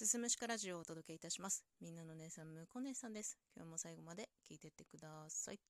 [0.00, 1.62] すすむしかラジオをお届けいたします。
[1.78, 3.36] みんなの姉さん、むこ姉さんです。
[3.54, 5.60] 今日も最後まで聞いてってください。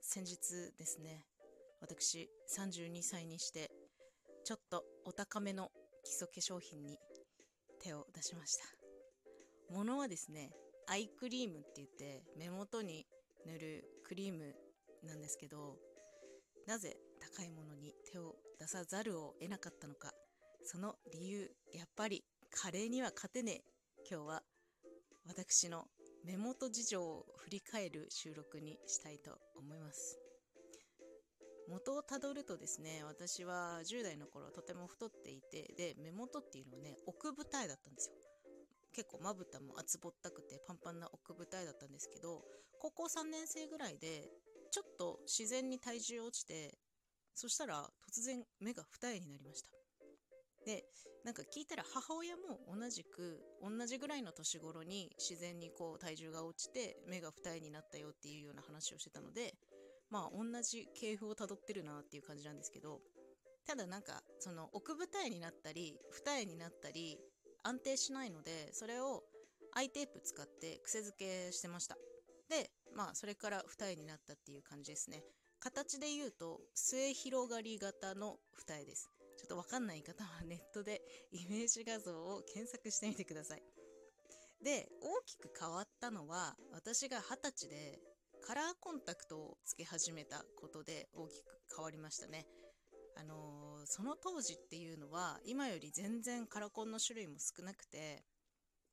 [0.00, 0.38] 先日
[0.78, 1.24] ですね、
[1.80, 3.68] 私32歳にして、
[4.44, 5.72] ちょっとお高めの
[6.04, 7.00] 基礎化粧品に
[7.82, 9.74] 手を出しました。
[9.74, 10.52] ものはですね、
[10.86, 13.08] アイクリームって言って目元に
[13.44, 14.54] 塗るクリーム
[15.02, 15.78] なんですけど、
[16.68, 20.12] なぜ高いものに手を出さざるを得なかったのか
[20.64, 23.62] その理由やっぱりカレーには勝てねえ。
[24.10, 24.42] 今日は
[25.26, 25.84] 私の
[26.24, 30.18] 目元事情を振り返る収録にしたいと思います。
[31.68, 38.16] 元をたどるとですね私は10代の頃とても太っていてで目元っていうのはね奥二重だったんですよ。
[38.94, 42.42] 結構まぶたも厚ぼったくてパンパンな奥二重だったんですけど
[42.80, 44.30] 高校3年生ぐらいで
[44.70, 46.78] ちょっと自然に体重落ちて
[47.34, 49.83] そしたら突然目が二重になりました。
[51.24, 59.54] なんか聞いたら母親も同じく同じぐらいの年頃に自然にこう体重が落ちて目が二重になったよっていうような話をしてたので
[60.10, 63.00] まあ同じ系譜をたどってるなっていう感じなんですけど
[63.66, 67.18] ただなんかその奥二重になったり二重になったり
[67.62, 69.22] 安定しないのでそれを
[69.74, 71.16] アイテープ使って癖付
[71.48, 71.96] けしてました。
[72.50, 75.22] でまあそれから二重になったっていう感じですね。
[75.58, 79.10] 形で言うと末広がり型の二重です。
[79.44, 83.62] ちょっとわかんない方はネットでイメージ画像を検索してみてください。
[84.64, 88.00] で、大きく変わったのは、私が二十歳で
[88.40, 92.46] カラーコンタクトをつけ始めたことで大きく変わりましたね。
[93.16, 98.24] あのー、その当時っていうのは、今より全然カラコンの種類も少なくて、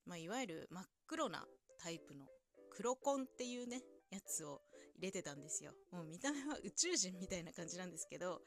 [0.06, 1.46] まあ、いわゆる真っ黒な
[1.82, 2.26] タイプの
[2.72, 4.60] 黒コンっていうね、やつを
[4.98, 5.72] 入れてたんですよ。
[5.94, 8.42] もう見た目は宇宙人みたいな感じなんですけど、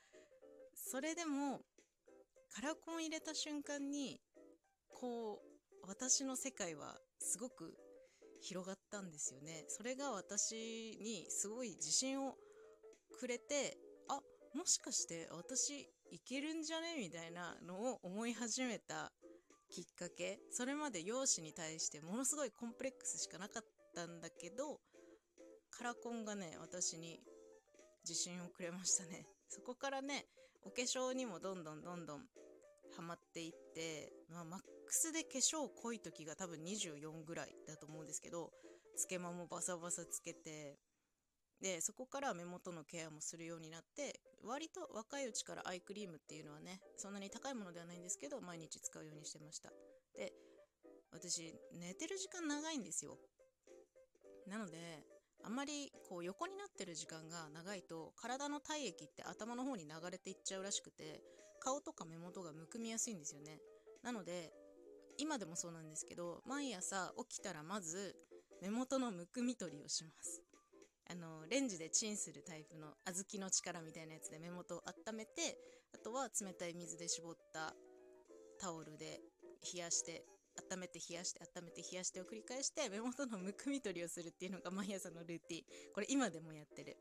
[0.74, 1.60] それでも
[2.54, 4.20] カラコン入れた瞬間に
[4.88, 7.74] こう私の世界はすごく
[8.40, 9.64] 広がったんですよね。
[9.68, 10.54] それが私
[11.02, 12.34] にすごい自信を
[13.18, 13.76] くれて
[14.08, 14.20] あ
[14.56, 16.96] もしかして私いけるんじゃね？
[16.98, 19.10] みたいなのを思い始めた
[19.68, 20.38] きっかけ。
[20.52, 23.62] それまで容姿に対してものすごいコンプレックスしかなかっ
[23.96, 24.78] たんだけど
[25.76, 27.18] カラコンがね私に
[28.08, 29.26] 自信をくれましたね。
[29.48, 30.26] そこからね
[30.62, 32.20] お化粧にもどんどんどんどん
[32.96, 38.50] ハマっていって、まあ、マックスで化粧濃い時が多分24ぐらいだと思うんですけど
[38.96, 40.78] つけまもバサバサつけて
[41.60, 49.70] でそこから目元のケアもするようになって割と若いうちからアイクリームっていうのはねそんなに高いものではないんですけど毎日使うようにしてました。
[50.14, 50.32] で
[51.12, 53.16] 私寝てる時間長いんですよ。
[54.46, 55.04] なので
[55.42, 61.22] あんまりこう横になってる時間が長いと体の体液って頭の方に流れていっちゃうらしくて
[61.64, 63.58] 顔とか目元がむくみやすいんですよね。
[64.02, 64.52] なので
[65.16, 68.14] 今でもそうなんですけど毎朝起きたらまず
[68.60, 70.42] 目元のむくみ取りをします。
[71.10, 75.58] あのレンジでチンするタイプの小豆の力みたいなやつで目元を温めて
[75.94, 77.74] あとは冷たい水で絞った
[78.58, 79.20] タオルで
[79.72, 80.24] 冷やして
[80.72, 85.62] 温めて冷やして温めて冷やしてを繰り返して目元のむくみ取りをするっていうのが毎朝のルーティン。
[85.94, 86.96] これ今でもやってる。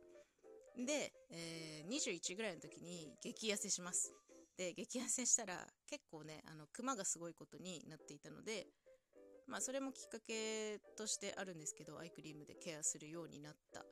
[0.85, 4.12] で、えー、21ぐらいの時に激痩せします。
[4.57, 8.67] で激痩せしたら結構ねあのクマがすごいことになっていたので
[9.47, 13.83] まあそれもきっかけとしてあるんですけどアイクリームでケアするようになった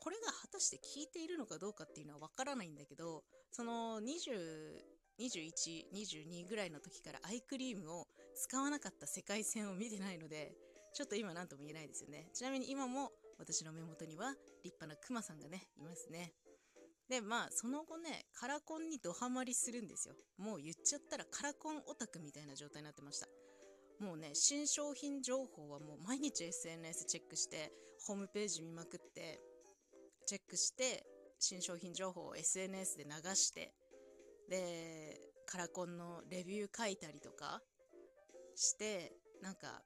[0.00, 8.06] これが果たして効いているのかどうかっていうのはわからないんだけどその20 21、22ぐらいの時からアイクリームを
[8.36, 10.52] 使わなかった世界線を見てないので、
[10.94, 12.28] ちょっと今何とも言えないですよね。
[12.32, 14.30] ちなみに今も私の目元には
[14.62, 16.32] 立派なクマさんがね、いますね。
[17.08, 20.14] で、まあ、その後ね、カラコンにドハマりするんですよ。
[20.36, 23.26] もう言っちゃったらカラコンオタクみたいな状態になってました。
[24.00, 27.72] もうね、新商品情報はもう毎日 SNS チェックして、
[28.06, 29.40] ホームページ見まくって、
[30.26, 31.04] チェックして、
[31.40, 33.72] 新商品情報を SNS で流して、
[34.50, 37.62] で、カラコンのレビュー書いたりとか
[38.54, 39.12] して、
[39.42, 39.82] なんか、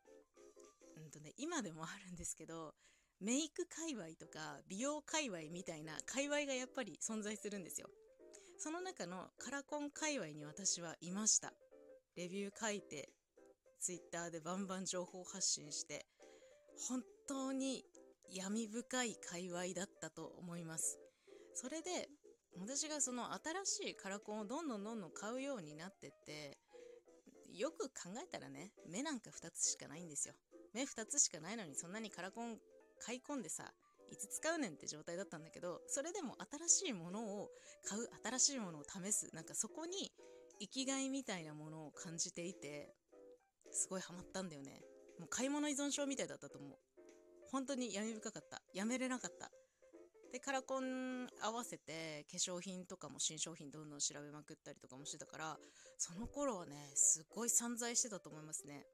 [0.97, 2.75] うんとね、今でもあるんですけど、
[3.23, 7.87] メイク界隈とか美容界隈みたいな界隈がやっぱり存在するんですよ。
[8.59, 11.53] その中のカラコン界隈に私はいました。
[12.17, 13.09] レビュー書いて、
[13.81, 16.05] ツイッターでバンバン情報発信して、
[16.89, 17.85] 本当に
[18.29, 20.99] 闇深い界隈だったと思います。
[21.55, 22.09] それで、
[22.59, 26.59] 私がその新しいカラコンをどんどんどんどん買うようになってって、
[27.55, 30.35] よく考えたらね、目なんか2つしかないんですよ。
[30.75, 32.59] 目2つしかないのにそんなにカラコン
[33.05, 33.73] 買い込んでさ、
[34.11, 36.37] いつ使うねんって状態だったんだけど、それでも
[36.69, 37.49] 新しいものを
[37.85, 40.13] 買う、新しいものを試す、なんかそこに
[40.61, 42.95] 生きがいみたいなものを感じていて、
[43.71, 44.83] すごいハマったんだよね。
[45.19, 46.79] もう買い物依存症みたいだったと思う。
[47.51, 48.63] 本当に闇深かった。
[48.75, 49.51] やめれなかった。
[50.33, 55.59] で、カラコン合わせて化粧品とかも新商品どんどん調べまくったりとかもしてたから、
[55.99, 58.87] その頃はね、すごい散財してたと思いますね。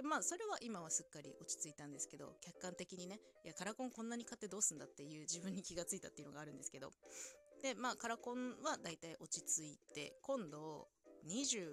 [0.00, 6.90] で、まあ、それは今はすっかり落ち着いたんですけど、客観的にね、いや、カラコンこんなに買ってどうすんだっていう自分に気がついたっていうのがあるんですけど、
[7.62, 10.88] で、まあ、カラコンはだいたい落ち着いて、今度、
[11.28, 11.68] 27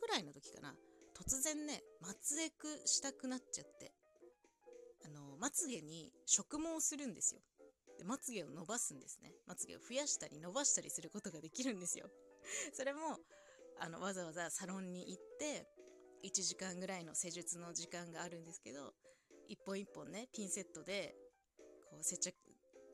[0.00, 0.76] ぐらいの時かな、
[1.18, 3.90] 突然ね、まつエクしたくなっちゃって、
[5.04, 7.40] あの、まつげに植毛するんですよ。
[7.98, 9.32] で、まつげを伸ばすんですね。
[9.48, 12.06] まつげを増やしたり伸ばしたりすることができるんですよ。
[12.72, 13.18] それも、
[13.80, 15.66] あの、わざわざサロンに行って、
[16.24, 18.92] 1時間ぐらいの施術の時間があるんですけど、
[19.48, 21.14] 一本一本ね、ピンセットで、
[21.90, 22.34] こう接着、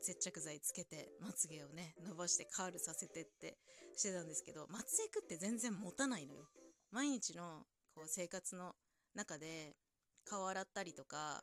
[0.00, 3.58] 接着剤つけて、まつげをね、伸ばしてカールさせてって
[3.96, 6.48] してたんですけど、まつエクって全然持たないのよ。
[6.90, 7.64] 毎日の
[7.94, 8.74] こう生活の
[9.14, 9.76] 中で
[10.24, 11.42] 顔洗ったりとか、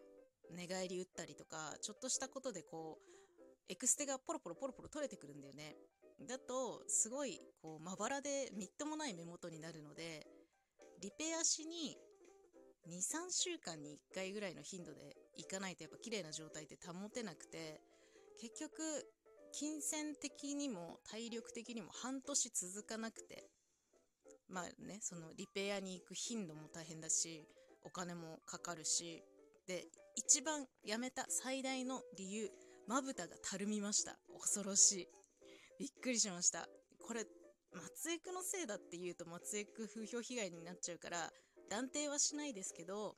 [0.52, 3.14] 寝返り打ったりとか、ちょっとしたことでこう、
[3.70, 5.76] エクステがポロポロポロポロ取れてくるんだよね。
[6.28, 10.28] だと、すごい、こう、まばらでみっともない目元になるので、
[11.04, 11.98] リペアしに
[12.88, 17.82] 2、3週間に1回ぐらいの頻度で行かないとやっぱ綺麗な状態って保てなくて、
[18.40, 18.82] 結局、
[19.52, 23.50] 金銭的にも体力的にも半年続かなくて、
[24.48, 27.46] まあね、そのリペアに行く頻度も大変だし、
[27.84, 29.22] お金もかかるし、
[29.68, 29.84] で、
[30.16, 32.50] 一番やめた最大の理由、
[32.88, 34.18] まぶたがたるみました。
[34.40, 35.08] 恐ろしい。
[35.80, 36.66] びっくりしました。
[37.06, 37.26] これ、
[37.74, 41.32] 松江区のせいだって言うと松江区風評被害になっちゃうから、
[41.70, 43.16] 断定はしないですけど、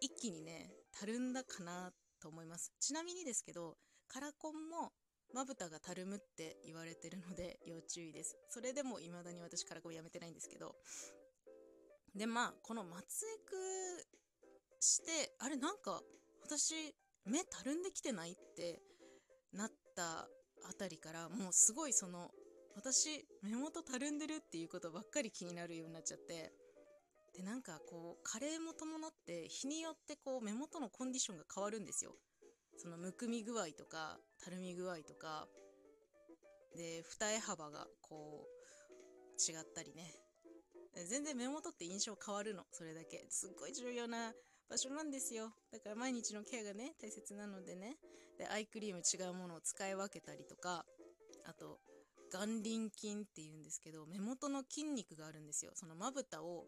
[0.00, 2.72] 一気にね、たるんだかなと思います。
[2.80, 3.76] ちなみにですけど、
[4.08, 4.92] カラコンも
[5.32, 8.36] まぶたがたるむって言われてるので要注意です。
[8.48, 10.74] それでも未だに私カラコンやめてないんですけど。
[12.16, 13.56] で、まあ、この松江区
[14.80, 16.00] して、あれなんか
[16.42, 16.94] 私
[17.24, 18.82] 目たるんできてないって
[19.52, 20.28] なった
[20.68, 22.30] あたりからもうすごいその
[22.80, 26.50] 私目元たるんでるっていうことばっかり気になるようになっちゃって。
[27.36, 32.12] でなんかこう加齢も伴って日によってこう目元のコンディションが変わるんですよ。
[32.78, 35.46] そのむくみ具合とかたるみ具合とか。
[36.74, 40.14] で二重幅がこう違ったりね。
[41.08, 42.64] 全然目元って印象変わるの。
[42.72, 43.26] それだけ。
[43.28, 44.32] すっごい重要な
[44.70, 45.52] 場所なんですよ。
[45.70, 47.96] だから毎日のケアがね、大切なのでね。
[48.38, 50.84] で、アイクリーム違うものを使い分けたりとか、
[51.44, 51.78] あと、
[52.32, 55.72] 眼輪筋っていうんですけど、目元の筋肉があるんですよ。
[55.74, 56.66] そのまぶたを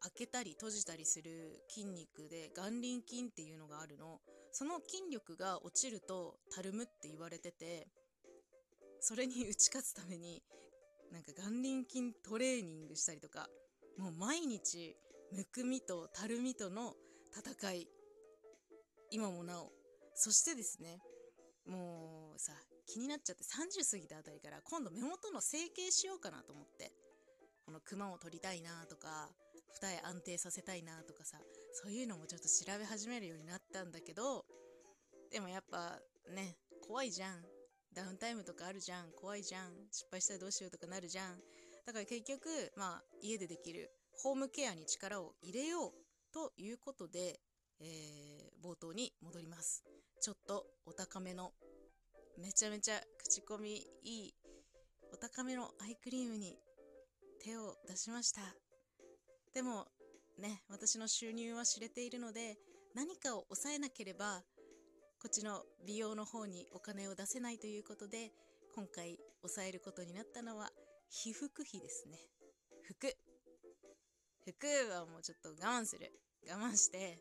[0.00, 4.20] 開けたり閉じたりする筋肉で眼輪筋っていうのがあるの。
[4.52, 7.88] その筋力が落ちるとたるむって言われてて、
[9.00, 10.42] それに打ち勝つために、
[11.12, 13.48] なんか眼輪筋トレーニングしたりとか、
[13.98, 14.96] もう毎日、
[15.32, 16.94] むくみとたるみとの
[17.32, 17.88] 戦い
[19.10, 19.70] 今もなお
[20.14, 20.98] そしてですね
[21.66, 22.52] もうさ
[22.92, 26.90] 気になっちゃって30過ぎたあたりから今度目元の整形しようかなと思って。
[27.70, 29.28] このクマを取りたいなとか
[29.74, 31.38] 二重安定させたいなとかさ
[31.72, 34.44] そういうのもちょっと調べ始めるようになったんだけど
[35.30, 36.00] でもやっぱ
[36.34, 37.44] ね怖いじゃん。
[37.94, 39.12] ダウンタイムとかあるじゃん。
[39.12, 39.70] 怖いじゃん。
[39.92, 41.38] 失敗したらどうしようとかなるじゃん。
[41.86, 45.92] だから結局まあ家でできるホームケアに力を入れよう
[46.34, 47.38] ということで、
[47.80, 49.84] えー、冒頭に戻ります。
[50.20, 51.52] ちょっとお高めの、
[52.40, 54.34] めちゃめちゃ口コミいい、
[55.12, 56.56] お高めのアイクリームに
[57.44, 58.40] 手を出しました。
[59.54, 59.86] でも、
[60.38, 62.56] ね、私の収入は知れているので、
[62.94, 64.42] 何かを抑えなければ、
[65.20, 68.32] こっちの美容の方にお金を出せないということで、
[68.74, 70.70] 今回抑えることになったのは、
[71.10, 72.18] 被服費ですね。
[72.82, 73.14] 服。
[74.44, 76.10] 服はもうちょっと我慢する。
[76.48, 77.18] 我慢して、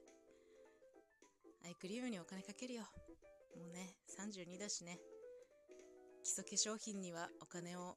[1.66, 2.84] アイクリームにお金かけるよ。
[3.58, 5.00] もうね、32だしね。
[6.30, 7.96] 基礎化粧品にはお金を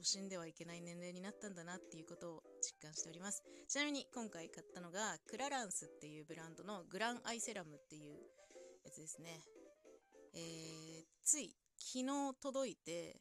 [0.00, 3.42] 惜しんではいけない年齢になったんだなっていうことを実感しております。
[3.68, 8.16] ちなみに今回買ったのがクラランスっていうブランドのグランアイセラムっていう
[8.82, 9.42] やつですね。
[10.32, 13.20] えー、つい昨日届いて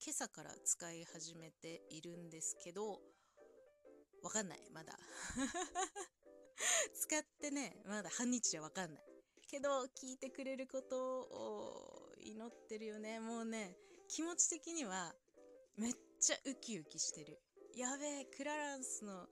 [0.00, 3.00] 今朝から使い始めているんですけど、
[4.22, 4.96] わかんない、まだ。
[6.94, 9.04] 使ってね、まだ半日じゃわかんない。
[9.48, 13.18] けど、聞いてくれることを祈ってるよね。
[13.18, 13.76] もうね、
[14.08, 15.12] 気持ち的には
[15.76, 17.38] めっちゃウキウキしてる。
[17.76, 19.26] やべえ、クラランスの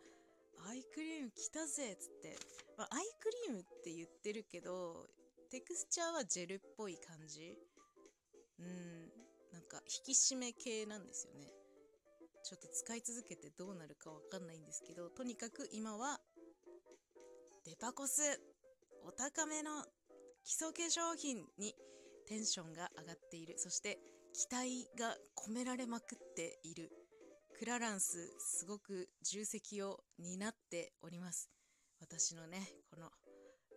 [0.68, 2.36] アイクリーム来たぜっつって。
[2.76, 5.06] まあ、アイクリームって言ってるけど、
[5.50, 7.58] テクスチャーはジェルっぽい感じ。
[8.58, 9.10] うん、
[9.52, 11.48] なんか引き締め系なんですよね。
[12.46, 16.20] ちょっと使い続けてどうなるかわかんないんですけどとにかく今は
[17.64, 18.22] デパコス
[19.04, 19.82] お高めの
[20.44, 21.74] 基礎化粧品に
[22.28, 23.98] テンションが上がっているそして
[24.36, 26.90] 期待が込められまくっている。
[27.58, 31.48] クラランスすごく重責を担っております。
[32.02, 33.08] 私のねこの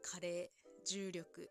[0.01, 0.49] 加齢
[0.85, 1.49] 重力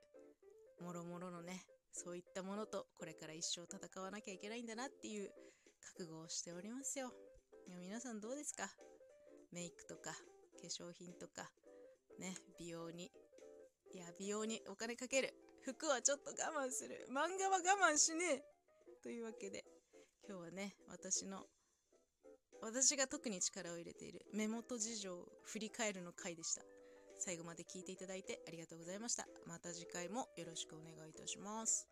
[0.83, 5.31] もろもろのねそういったものとこれから一生戦わなきゃいけないんだなっていう
[5.97, 7.11] 覚悟をしておりますよ。
[7.81, 8.69] 皆さんどうですか？
[9.55, 10.19] メイクとか化
[10.69, 11.49] 粧品とか
[12.21, 13.11] ね美容に
[13.95, 15.33] いや美容にお金かける。
[15.63, 17.09] 服はちょっと我慢する。
[17.09, 18.58] 漫画は我慢しねえ。
[19.09, 19.65] というわけで
[20.29, 21.39] 今日はね私の
[22.61, 26.61] 私が特に力を入れている目元事情を振り返るの回でした。
[27.19, 29.25] 最後まで聞いていただいてありがとうございました。
[29.47, 31.89] また次回もよろしくお願いいたします。